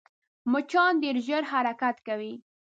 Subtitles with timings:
[0.51, 2.33] مچان ډېر ژر حرکت کوي